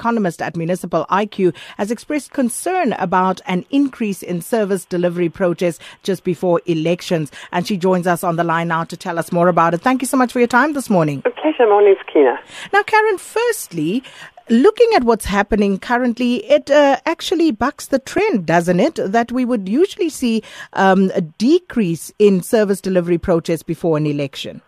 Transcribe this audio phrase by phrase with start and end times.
[0.00, 6.24] economist at Municipal IQ, has expressed concern about an increase in service delivery protests just
[6.24, 7.30] before elections.
[7.52, 9.82] And she joins us on the line now to tell us more about it.
[9.82, 11.22] Thank you so much for your time this morning.
[11.26, 11.68] A pleasure.
[11.68, 12.38] Morning, Sakina.
[12.72, 14.02] Now, Karen, firstly,
[14.48, 18.94] looking at what's happening currently, it uh, actually bucks the trend, doesn't it?
[18.94, 20.42] That we would usually see
[20.72, 24.62] um, a decrease in service delivery protests before an election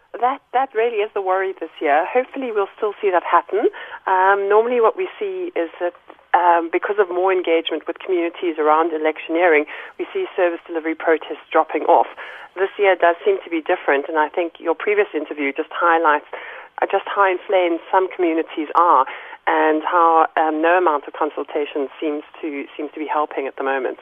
[0.62, 2.06] that really is the worry this year.
[2.06, 3.66] Hopefully, we'll still see that happen.
[4.06, 5.98] Um, normally, what we see is that
[6.38, 9.66] um, because of more engagement with communities around electioneering,
[9.98, 12.06] we see service delivery protests dropping off.
[12.54, 16.30] This year does seem to be different, and I think your previous interview just highlights
[16.78, 19.04] uh, just how inflamed some communities are
[19.50, 23.66] and how um, no amount of consultation seems to seems to be helping at the
[23.66, 23.98] moment.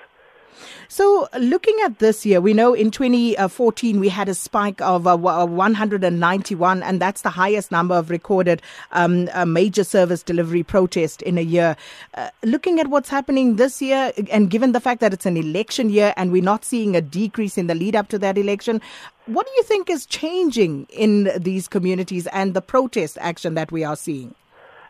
[0.88, 5.16] So, looking at this year, we know in 2014 we had a spike of uh,
[5.16, 8.60] 191, and that's the highest number of recorded
[8.92, 11.76] um, major service delivery protest in a year.
[12.14, 15.90] Uh, looking at what's happening this year, and given the fact that it's an election
[15.90, 18.80] year and we're not seeing a decrease in the lead up to that election,
[19.26, 23.84] what do you think is changing in these communities and the protest action that we
[23.84, 24.34] are seeing?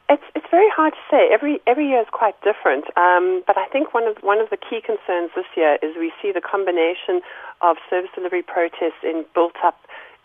[0.08, 1.31] It's it's very hard to say.
[1.31, 2.84] Every every year is quite different.
[2.98, 6.12] Um, but I think one of one of the key concerns this year is we
[6.20, 7.23] see the combination
[7.62, 9.79] of service delivery protests in built up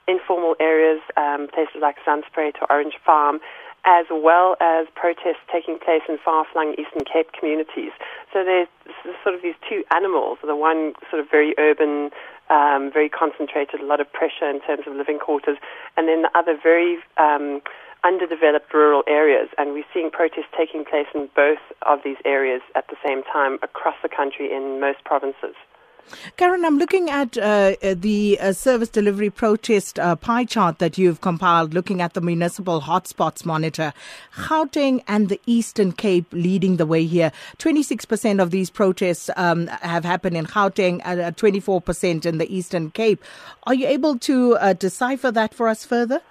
[0.08, 3.40] informal areas, um, places like Zandspruit or Orange Farm,
[3.86, 7.94] as well as protests taking place in far-flung Eastern Cape communities.
[8.34, 8.68] So there's
[9.22, 10.40] sort of these two animals.
[10.46, 12.10] The one sort of very urban,
[12.50, 15.58] um, very concentrated, a lot of pressure in terms of living quarters,
[15.98, 17.62] and then the other very um,
[18.06, 22.88] underdeveloped rural areas, and we're seeing protests taking place in both of these areas at
[22.88, 25.56] the same time across the country in most provinces.
[26.38, 31.00] Karen, I'm looking at uh, uh, the uh, service delivery protest uh, pie chart that
[31.00, 33.92] you've compiled, looking at the municipal hotspots monitor.
[34.36, 37.32] Gauteng and the Eastern Cape leading the way here.
[37.58, 43.24] 26% of these protests um, have happened in Gauteng, and 24% in the Eastern Cape.
[43.64, 46.22] Are you able to uh, decipher that for us further?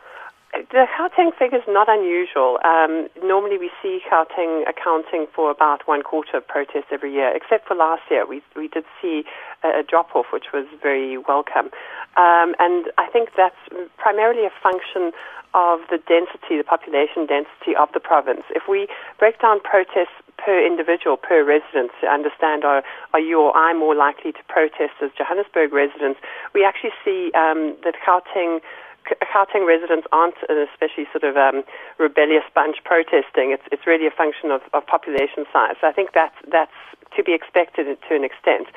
[0.54, 2.58] The Gauteng figure is not unusual.
[2.64, 7.66] Um, normally, we see Gauteng accounting for about one quarter of protests every year, except
[7.66, 8.24] for last year.
[8.24, 9.24] We we did see
[9.64, 11.74] a, a drop off, which was very welcome.
[12.16, 13.58] Um, and I think that's
[13.98, 15.10] primarily a function
[15.54, 18.42] of the density, the population density of the province.
[18.50, 18.86] If we
[19.18, 22.82] break down protests per individual, per resident, to understand are,
[23.12, 26.20] are you or I more likely to protest as Johannesburg residents,
[26.54, 28.60] we actually see um, that Gauteng
[29.04, 31.62] Gauteng residents aren't an especially sort of um,
[31.98, 33.52] rebellious bunch protesting.
[33.52, 35.76] It's it's really a function of, of population size.
[35.80, 36.74] So I think that's that's
[37.16, 38.68] to be expected to an extent.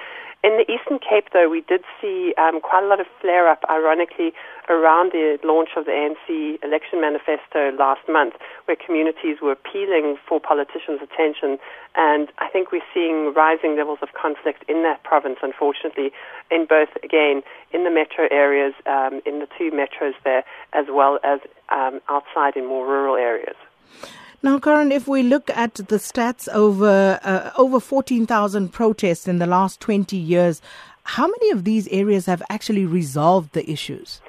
[0.43, 3.63] In the Eastern Cape, though, we did see um, quite a lot of flare up,
[3.69, 4.33] ironically,
[4.69, 10.39] around the launch of the ANC election manifesto last month, where communities were appealing for
[10.39, 11.57] politicians' attention.
[11.95, 16.11] And I think we're seeing rising levels of conflict in that province, unfortunately,
[16.51, 17.41] in both, again,
[17.73, 20.43] in the metro areas, um, in the two metros there,
[20.73, 21.39] as well as
[21.69, 23.55] um, outside in more rural areas.
[24.43, 29.47] Now, Karen, if we look at the stats over uh, over 14,000 protests in the
[29.47, 30.61] last 20 years,
[31.03, 34.21] how many of these areas have actually resolved the issues?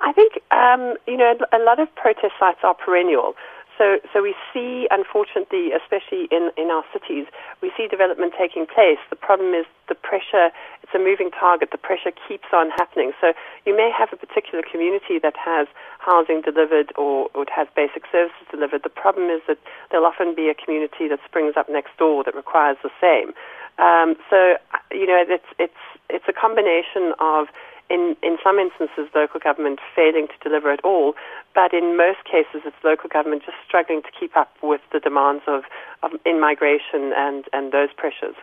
[0.00, 3.34] I think um, you know a lot of protest sites are perennial.
[3.82, 7.26] So, so we see, unfortunately, especially in, in our cities,
[7.58, 9.02] we see development taking place.
[9.10, 10.54] The problem is the pressure,
[10.86, 13.10] it's a moving target, the pressure keeps on happening.
[13.20, 13.32] So
[13.66, 15.66] you may have a particular community that has
[15.98, 18.84] housing delivered or, or has basic services delivered.
[18.84, 19.58] The problem is that
[19.90, 23.34] there'll often be a community that springs up next door that requires the same.
[23.82, 24.62] Um, so,
[24.94, 27.48] you know, it's, it's, it's a combination of
[27.90, 31.14] in, in some instances, local government failing to deliver at all,
[31.54, 35.42] but in most cases, it's local government just struggling to keep up with the demands
[35.46, 35.64] of,
[36.02, 38.34] of in migration and, and those pressures.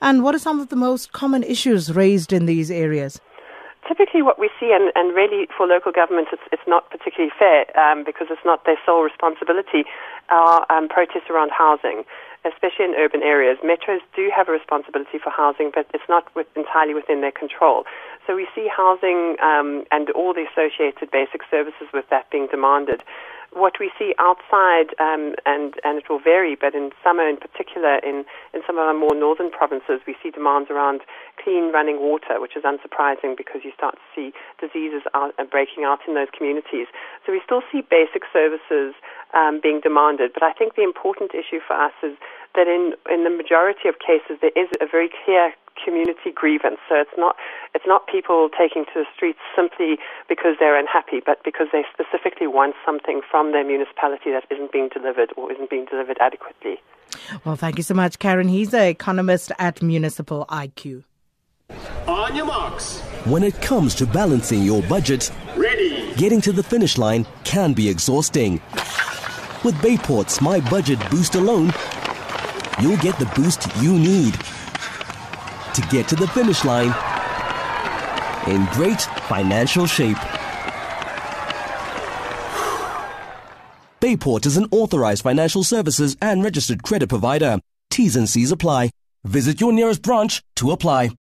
[0.00, 3.20] And what are some of the most common issues raised in these areas?
[3.88, 7.64] Typically, what we see, and, and really for local governments, it's, it's not particularly fair
[7.78, 9.84] um, because it's not their sole responsibility,
[10.28, 12.04] are um, protests around housing
[12.44, 13.58] especially in urban areas.
[13.62, 17.84] Metros do have a responsibility for housing, but it's not with, entirely within their control.
[18.26, 23.02] So we see housing um, and all the associated basic services with that being demanded.
[23.52, 27.96] What we see outside, um, and, and it will vary, but in summer in particular,
[27.98, 28.24] in,
[28.54, 31.00] in some of our more northern provinces, we see demands around
[31.42, 35.84] clean running water, which is unsurprising because you start to see diseases out, uh, breaking
[35.84, 36.86] out in those communities.
[37.24, 38.94] So we still see basic services
[39.34, 42.16] um, being demanded, but I think the important issue for us is
[42.54, 46.78] that in, in the majority of cases there is a very clear community grievance.
[46.88, 47.36] So it's not
[47.74, 49.96] it's not people taking to the streets simply
[50.28, 54.88] because they're unhappy, but because they specifically want something from their municipality that isn't being
[54.92, 56.80] delivered or isn't being delivered adequately.
[57.44, 58.48] Well, thank you so much, Karen.
[58.48, 61.04] Heese an economist at Municipal IQ.
[62.10, 62.98] On your marks.
[63.24, 66.12] When it comes to balancing your budget, Ready.
[66.16, 68.54] getting to the finish line can be exhausting.
[69.62, 71.72] With Bayport's My Budget Boost alone,
[72.80, 74.34] you'll get the boost you need
[75.74, 76.92] to get to the finish line
[78.48, 80.18] in great financial shape.
[84.00, 87.60] Bayport is an authorized financial services and registered credit provider.
[87.90, 88.90] T's and C's apply.
[89.24, 91.10] Visit your nearest branch to apply.